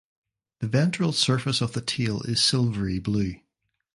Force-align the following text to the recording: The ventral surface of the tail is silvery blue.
The 0.61 0.67
ventral 0.67 1.11
surface 1.13 1.61
of 1.61 1.73
the 1.73 1.81
tail 1.81 2.21
is 2.23 2.43
silvery 2.43 2.97
blue. 2.97 3.35